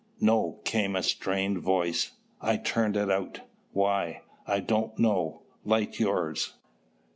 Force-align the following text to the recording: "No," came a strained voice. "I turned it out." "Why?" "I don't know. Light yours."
"No," 0.19 0.57
came 0.63 0.95
a 0.95 1.03
strained 1.03 1.59
voice. 1.59 2.13
"I 2.41 2.57
turned 2.57 2.97
it 2.97 3.11
out." 3.11 3.41
"Why?" 3.71 4.23
"I 4.47 4.59
don't 4.59 4.97
know. 4.97 5.43
Light 5.63 5.99
yours." 5.99 6.53